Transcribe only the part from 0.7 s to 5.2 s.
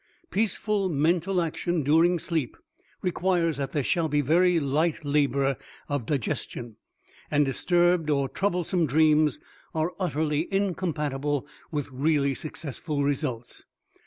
mental action during sleep requires that there shall be very light